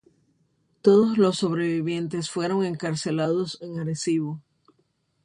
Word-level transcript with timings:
Todos 0.81 1.19
los 1.19 1.37
sobrevivientes 1.37 2.31
fueron 2.31 2.65
encarcelados 2.65 3.59
en 3.61 3.79
Arecibo. 3.79 4.41